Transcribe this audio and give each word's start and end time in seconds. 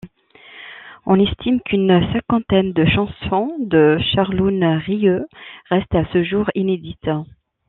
On 1.05 1.19
estime 1.19 1.59
qu'une 1.61 2.01
cinquantaine 2.11 2.73
de 2.73 2.85
chansons 2.87 3.55
de 3.59 3.99
Charloun 4.15 4.79
Rieu 4.83 5.27
restent 5.69 5.93
à 5.93 6.11
ce 6.11 6.23
jour 6.23 6.49
inédites. 6.55 7.11